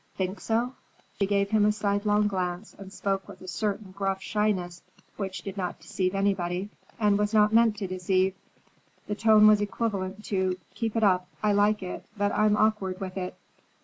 "Think 0.15 0.39
so?" 0.39 0.73
She 1.19 1.27
gave 1.27 1.51
him 1.51 1.63
a 1.63 1.71
sidelong 1.71 2.27
glance 2.27 2.73
and 2.73 2.91
spoke 2.91 3.27
with 3.27 3.39
a 3.41 3.47
certain 3.47 3.91
gruff 3.91 4.19
shyness 4.19 4.81
which 5.15 5.43
did 5.43 5.57
not 5.57 5.79
deceive 5.79 6.15
anybody, 6.15 6.71
and 6.99 7.19
was 7.19 7.35
not 7.35 7.53
meant 7.53 7.77
to 7.77 7.87
deceive. 7.87 8.33
The 9.05 9.13
tone 9.13 9.45
was 9.45 9.61
equivalent 9.61 10.25
to 10.25 10.57
"Keep 10.73 10.95
it 10.95 11.03
up. 11.03 11.27
I 11.43 11.51
like 11.53 11.83
it, 11.83 12.03
but 12.17 12.31
I'm 12.31 12.57
awkward 12.57 12.99
with 12.99 13.15
it." 13.15 13.35